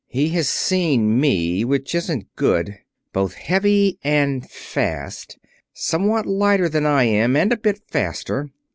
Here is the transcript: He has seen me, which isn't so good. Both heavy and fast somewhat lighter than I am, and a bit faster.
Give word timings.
He 0.07 0.29
has 0.29 0.49
seen 0.49 1.19
me, 1.19 1.63
which 1.63 1.93
isn't 1.93 2.21
so 2.23 2.27
good. 2.35 2.79
Both 3.13 3.35
heavy 3.35 3.99
and 4.03 4.49
fast 4.49 5.37
somewhat 5.73 6.25
lighter 6.25 6.67
than 6.67 6.87
I 6.87 7.03
am, 7.03 7.35
and 7.35 7.53
a 7.53 7.57
bit 7.57 7.83
faster. 7.87 8.49